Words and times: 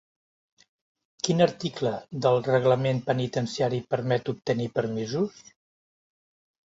Quin 1.27 1.43
article 1.45 1.91
del 2.25 2.41
reglament 2.47 3.03
penitenciari 3.11 3.83
permet 3.95 4.33
obtenir 4.37 4.69
permisos? 4.79 5.41